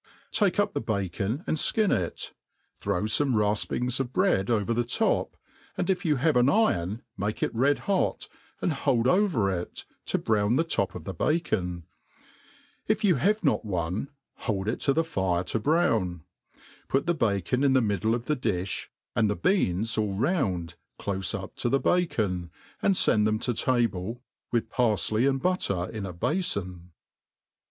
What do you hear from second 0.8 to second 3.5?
bacon and fkih it;• throw fome